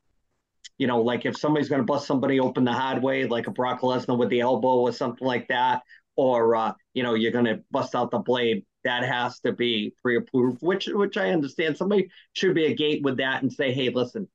[0.78, 3.52] you know, like if somebody's going to bust somebody open the hard way, like a
[3.52, 5.82] Brock Lesnar with the elbow or something like that,
[6.16, 9.94] or uh, you know, you're going to bust out the blade, that has to be
[10.02, 10.61] pre-approved.
[10.61, 11.76] Which, which I understand.
[11.76, 14.28] Somebody should be a gate with that and say, hey, listen,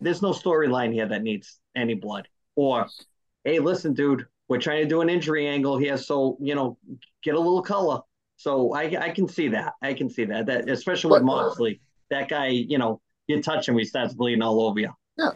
[0.00, 2.86] there's no storyline here that needs any blood, or
[3.44, 6.78] hey, listen, dude, we're trying to do an injury angle here, so you know,
[7.22, 8.00] get a little color.
[8.36, 9.74] So I, I can see that.
[9.82, 10.46] I can see that.
[10.46, 11.80] That especially with Moxley,
[12.10, 14.90] that guy, you know, you touch him, he starts bleeding all over you.
[15.16, 15.30] Yeah,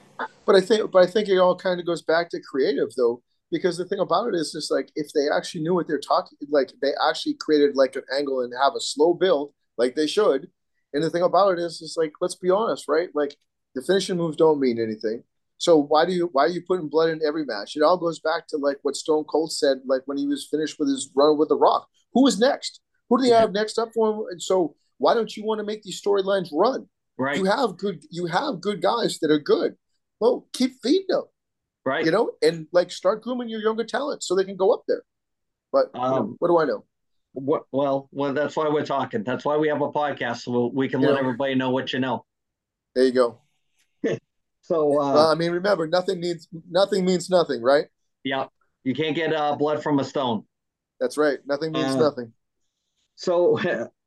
[0.44, 3.22] but I think, but I think it all kind of goes back to creative though,
[3.50, 6.36] because the thing about it is just like if they actually knew what they're talking,
[6.50, 10.48] like they actually created like an angle and have a slow build, like they should.
[10.92, 13.08] And the thing about it is, is like let's be honest, right?
[13.14, 13.36] Like
[13.74, 15.22] the finishing moves don't mean anything.
[15.58, 17.76] So why do you why are you putting blood in every match?
[17.76, 20.78] It all goes back to like what Stone Cold said, like when he was finished
[20.78, 21.88] with his run with The Rock.
[22.12, 22.80] Who is next?
[23.08, 24.24] Who do they have next up for him?
[24.30, 26.86] And so why don't you want to make these storylines run?
[27.18, 27.36] Right.
[27.36, 29.74] You have good you have good guys that are good.
[30.20, 31.24] Well, keep feeding them.
[31.84, 32.04] Right.
[32.04, 35.02] You know, and like start grooming your younger talent so they can go up there.
[35.72, 36.84] But um, you know, what do I know?
[37.32, 39.22] What, well, well, that's why we're talking.
[39.22, 41.98] That's why we have a podcast so we can you let everybody know what you
[41.98, 42.24] know.
[42.94, 43.40] There you go.
[44.68, 47.86] So uh, well, I mean, remember, nothing needs nothing means nothing, right?
[48.22, 48.48] Yeah,
[48.84, 50.44] you can't get uh, blood from a stone.
[51.00, 51.38] That's right.
[51.46, 52.34] Nothing means uh, nothing.
[53.16, 53.58] So,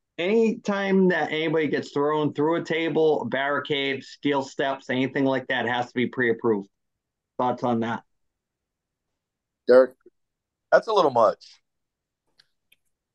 [0.19, 5.67] anytime that anybody gets thrown through a table, a barricade, steel steps, anything like that
[5.67, 6.69] has to be pre-approved.
[7.39, 8.03] Thoughts on that,
[9.67, 9.95] Derek?
[10.71, 11.43] That's a little much.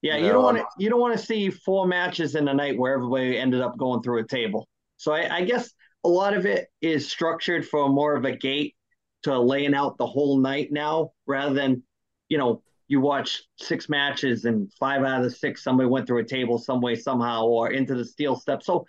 [0.03, 2.55] Yeah, you, you don't want to you don't want to see four matches in a
[2.55, 4.67] night where everybody ended up going through a table.
[4.97, 5.71] So I, I guess
[6.07, 8.77] a lot of it is structured for more of a gate
[9.25, 11.83] to laying out the whole night now rather than,
[12.29, 16.19] you know, you watch six matches and five out of the six somebody went through
[16.21, 18.63] a table some way somehow or into the steel step.
[18.63, 18.87] So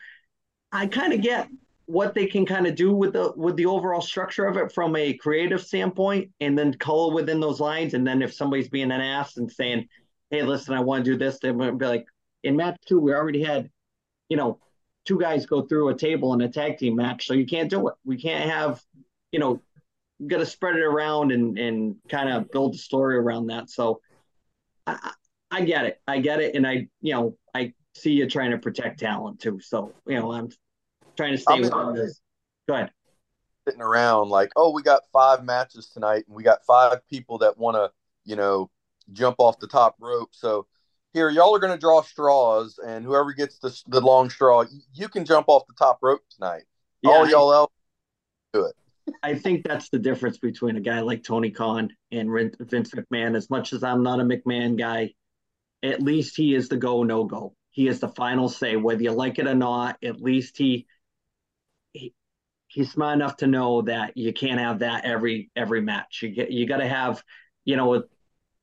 [0.71, 1.49] I kind of get
[1.87, 4.95] what they can kind of do with the with the overall structure of it from
[4.95, 9.01] a creative standpoint and then color within those lines and then if somebody's being an
[9.01, 9.87] ass and saying
[10.29, 12.05] hey listen i want to do this they might be like
[12.43, 13.69] in match two we already had
[14.27, 14.59] you know
[15.07, 17.87] two guys go through a table in a tag team match so you can't do
[17.87, 18.81] it we can't have
[19.31, 19.59] you know
[20.27, 24.01] got to spread it around and and kind of build the story around that so
[24.85, 25.11] I,
[25.49, 28.57] I get it i get it and i you know i see you trying to
[28.57, 30.49] protect talent too so you know i'm
[31.17, 32.21] trying to stay with this.
[32.67, 32.91] Go ahead.
[33.67, 37.57] Sitting around like, oh, we got five matches tonight, and we got five people that
[37.57, 37.91] want to,
[38.23, 38.69] you know,
[39.11, 40.29] jump off the top rope.
[40.31, 40.67] So
[41.13, 45.07] here, y'all are going to draw straws, and whoever gets the, the long straw, you
[45.09, 46.63] can jump off the top rope tonight.
[47.01, 47.71] Yeah, All y'all else,
[48.53, 48.75] do it.
[49.23, 53.35] I think that's the difference between a guy like Tony Khan and Vince McMahon.
[53.35, 55.13] As much as I'm not a McMahon guy,
[55.81, 57.55] at least he is the go no go.
[57.71, 59.97] He is the final say, whether you like it or not.
[60.03, 60.87] At least he
[62.67, 66.19] he's smart enough to know that you can't have that every every match.
[66.21, 67.23] You get you got to have,
[67.65, 68.03] you know,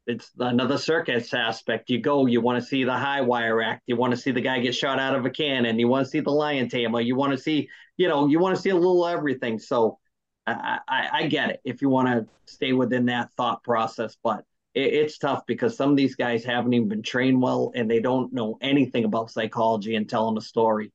[0.06, 1.88] it's another circus aspect.
[1.88, 3.82] You go, you want to see the high wire act.
[3.86, 5.78] You want to see the guy get shot out of a cannon.
[5.78, 7.00] You want to see the lion tamer.
[7.00, 9.58] You want to see, you know, you want to see a little everything.
[9.58, 9.98] So
[10.46, 14.44] I, I, I get it if you want to stay within that thought process, but
[14.74, 18.00] it, it's tough because some of these guys haven't even been trained well and they
[18.00, 20.92] don't know anything about psychology and telling a story.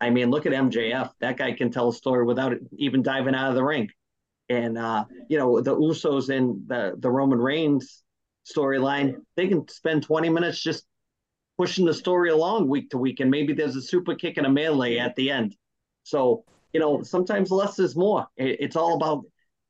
[0.00, 1.10] I mean, look at MJF.
[1.20, 3.88] That guy can tell a story without even diving out of the ring.
[4.48, 8.02] And uh, you know, the Usos and the the Roman Reigns
[8.44, 10.84] storyline, they can spend 20 minutes just
[11.58, 14.50] pushing the story along week to week, and maybe there's a super kick and a
[14.50, 15.54] melee at the end.
[16.02, 18.26] So, you know, sometimes less is more.
[18.36, 19.24] it's all about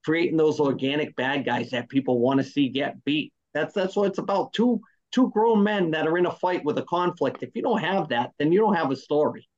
[0.05, 3.33] creating those organic bad guys that people want to see get beat.
[3.55, 4.53] That's that's what it's about.
[4.53, 4.81] Two
[5.13, 7.43] two grown men that are in a fight with a conflict.
[7.43, 9.49] If you don't have that, then you don't have a story.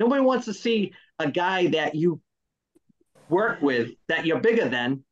[0.00, 2.20] Nobody wants to see a guy that you
[3.28, 5.04] work with that you're bigger than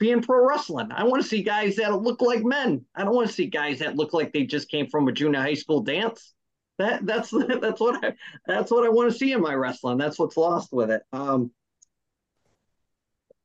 [0.00, 0.90] be in pro wrestling.
[0.90, 2.84] I want to see guys that look like men.
[2.96, 5.40] I don't want to see guys that look like they just came from a junior
[5.40, 6.32] high school dance.
[6.78, 8.14] That that's that's what I
[8.46, 9.98] that's what I want to see in my wrestling.
[9.98, 11.02] That's what's lost with it.
[11.12, 11.52] Um,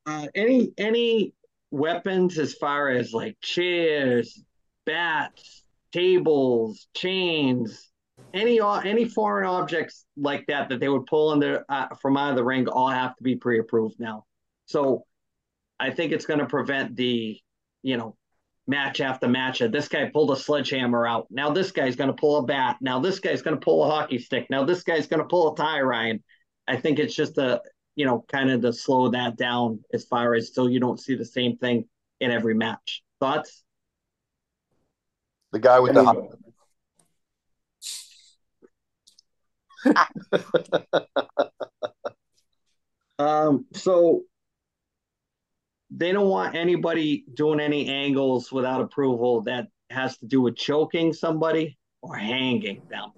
[0.06, 1.34] uh, any any
[1.70, 4.42] weapons as far as like chairs,
[4.86, 7.90] bats, tables, chains,
[8.32, 12.30] any any foreign objects like that that they would pull in there uh, from out
[12.30, 14.24] of the ring all have to be pre-approved now.
[14.64, 15.04] So
[15.78, 17.38] I think it's going to prevent the
[17.82, 18.16] you know
[18.66, 19.60] match after match.
[19.60, 21.26] This guy pulled a sledgehammer out.
[21.30, 22.76] Now this guy's going to pull a bat.
[22.80, 24.46] Now this guy's going to pull a hockey stick.
[24.50, 26.22] Now this guy's going to pull a tie Ryan.
[26.66, 27.62] I think it's just a
[27.94, 31.14] you know kind of to slow that down as far as so you don't see
[31.14, 31.88] the same thing
[32.20, 33.02] in every match.
[33.20, 33.62] Thoughts?
[35.52, 36.36] The guy with the
[43.18, 44.22] um, so
[45.96, 51.12] they don't want anybody doing any angles without approval that has to do with choking
[51.12, 53.12] somebody or hanging them.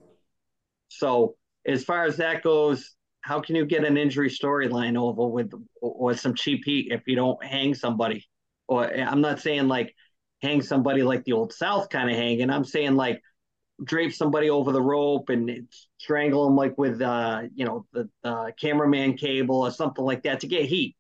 [0.89, 1.35] So
[1.67, 6.15] as far as that goes, how can you get an injury storyline over with or
[6.15, 8.25] some cheap heat if you don't hang somebody?
[8.69, 9.95] Or I'm not saying like
[10.41, 12.49] hang somebody like the old South kind of hanging.
[12.49, 13.21] I'm saying like
[13.83, 18.51] drape somebody over the rope and strangle them like with uh you know the uh,
[18.61, 20.97] cameraman cable or something like that to get heat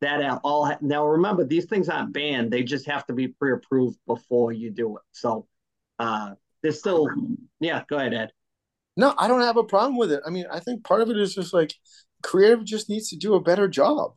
[0.00, 2.50] that all now remember these things aren't banned.
[2.50, 5.02] They just have to be pre-approved before you do it.
[5.12, 5.46] So
[5.98, 7.08] uh there's still
[7.60, 8.30] yeah go ahead ed.
[8.96, 10.22] No i don't have a problem with it.
[10.26, 11.74] I mean i think part of it is just like
[12.22, 14.12] creative just needs to do a better job.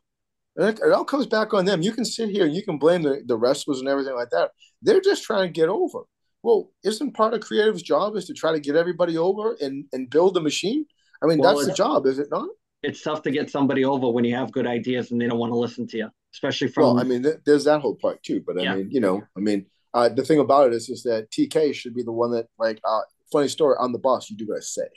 [0.57, 1.81] It, it all comes back on them.
[1.81, 4.51] You can sit here and you can blame the, the wrestlers and everything like that.
[4.81, 5.99] They're just trying to get over.
[6.43, 10.09] Well, isn't part of creative's job is to try to get everybody over and, and
[10.09, 10.85] build the machine?
[11.23, 12.49] I mean, well, that's the job, is it not?
[12.83, 15.51] It's tough to get somebody over when you have good ideas and they don't want
[15.51, 16.83] to listen to you, especially from.
[16.83, 18.43] Well, I mean, th- there's that whole part too.
[18.45, 18.75] But I yeah.
[18.75, 21.93] mean, you know, I mean, uh, the thing about it is, is that TK should
[21.93, 24.87] be the one that, like, uh, funny story on the bus, you do gotta say.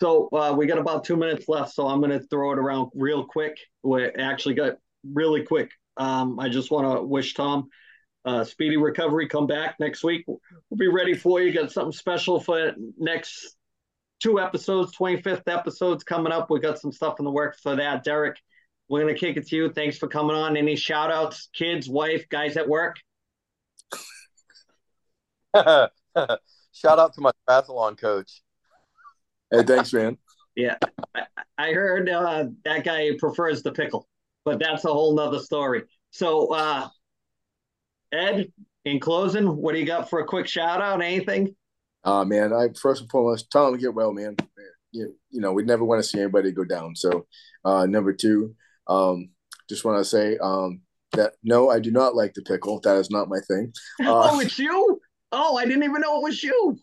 [0.00, 2.90] So uh, we got about two minutes left, so I'm going to throw it around
[2.94, 3.56] real quick.
[3.82, 4.76] We actually got
[5.12, 5.70] really quick.
[5.96, 7.68] Um, I just want to wish Tom
[8.24, 9.28] uh, speedy recovery.
[9.28, 10.24] Come back next week.
[10.26, 10.40] We'll
[10.76, 11.52] be ready for you.
[11.52, 13.56] Got something special for next
[14.24, 16.48] two episodes, 25th episodes coming up.
[16.48, 18.04] We got some stuff in the works for that.
[18.04, 18.38] Derek,
[18.88, 19.70] we're going to kick it to you.
[19.70, 20.56] Thanks for coming on.
[20.56, 22.96] Any shout outs, kids, wife, guys at work?
[25.54, 25.90] shout
[26.98, 28.40] out to my triathlon coach.
[29.50, 30.16] Hey, thanks, man.
[30.56, 30.78] yeah.
[31.14, 31.24] I,
[31.58, 34.08] I heard uh, that guy prefers the pickle,
[34.46, 35.82] but that's a whole nother story.
[36.12, 36.88] So, uh,
[38.10, 38.50] Ed,
[38.86, 41.02] in closing, what do you got for a quick shout out?
[41.02, 41.54] Anything?
[42.04, 44.36] Uh man, I first and foremost tell him to get well, man.
[44.92, 46.94] You, you know, we never want to see anybody go down.
[46.96, 47.26] So
[47.64, 48.54] uh number two,
[48.86, 49.30] um,
[49.68, 50.82] just want to say um
[51.12, 52.80] that no, I do not like the pickle.
[52.80, 53.72] That is not my thing.
[54.00, 55.00] Uh, oh, it's you?
[55.32, 56.78] Oh, I didn't even know it was you.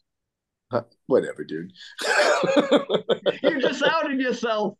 [1.07, 1.71] whatever, dude.
[3.43, 4.75] you just outed yourself.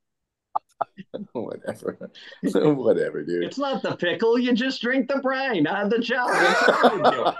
[1.33, 2.09] whatever.
[2.41, 3.43] whatever, dude.
[3.43, 4.39] It's not the pickle.
[4.39, 7.37] You just drink the brine of the jar.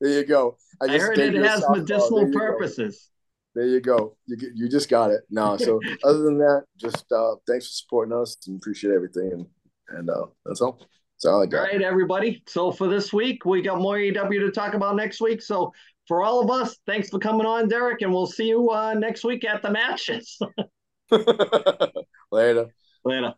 [0.00, 0.56] There you go.
[0.80, 3.10] I, I heard it has medicinal purposes.
[3.54, 3.60] Go.
[3.60, 4.16] There you go.
[4.26, 5.22] You you just got it.
[5.30, 9.30] No, so other than that, just uh, thanks for supporting us and appreciate everything.
[9.32, 9.46] And
[9.88, 10.78] and uh, that's all.
[10.78, 11.60] That's all I got.
[11.60, 12.42] All right, everybody.
[12.46, 15.40] So for this week, we got more AEW to talk about next week.
[15.40, 15.72] So
[16.06, 19.24] for all of us, thanks for coming on, Derek, and we'll see you uh, next
[19.24, 20.38] week at the matches.
[22.30, 22.66] Later.
[23.04, 23.34] Later.